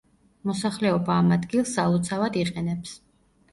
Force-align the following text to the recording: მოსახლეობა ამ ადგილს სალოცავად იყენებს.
მოსახლეობა 0.51 1.17
ამ 1.25 1.29
ადგილს 1.37 1.75
სალოცავად 1.77 2.43
იყენებს. 2.47 2.99